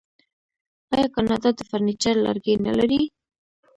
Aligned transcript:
آیا 0.93 1.07
کاناډا 1.15 1.49
د 1.55 1.59
فرنیچر 1.69 2.15
لرګي 2.25 2.53
نلري؟ 2.65 3.01